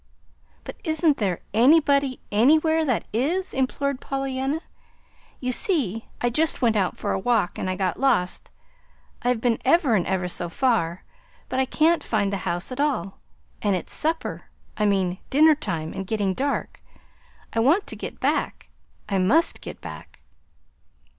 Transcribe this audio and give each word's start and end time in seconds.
"But 0.63 0.77
isn't 0.83 1.17
there 1.17 1.41
anybody 1.53 2.19
anywhere 2.31 2.83
that 2.85 3.05
is?" 3.13 3.53
implored 3.53 4.01
Pollyanna. 4.01 4.61
"You 5.39 5.51
see, 5.51 6.07
I 6.19 6.31
just 6.31 6.59
went 6.59 6.75
out 6.75 6.97
for 6.97 7.11
a 7.11 7.19
walk 7.19 7.59
and 7.59 7.69
I 7.69 7.75
got 7.75 7.99
lost. 7.99 8.49
I've 9.21 9.39
been 9.39 9.59
ever 9.63 9.93
and 9.93 10.07
ever 10.07 10.27
so 10.27 10.49
far, 10.49 11.03
but 11.49 11.59
I 11.59 11.65
can't 11.65 12.03
find 12.03 12.33
the 12.33 12.37
house 12.49 12.71
at 12.71 12.79
all; 12.79 13.19
and 13.61 13.75
it's 13.75 13.93
supper 13.93 14.45
I 14.75 14.87
mean 14.87 15.19
dinner 15.29 15.53
time 15.53 15.93
and 15.93 16.07
getting 16.07 16.33
dark. 16.33 16.81
I 17.53 17.59
want 17.59 17.85
to 17.85 17.95
get 17.95 18.19
back. 18.19 18.69
I 19.07 19.19
MUST 19.19 19.61
get 19.61 19.81
back." 19.81 20.19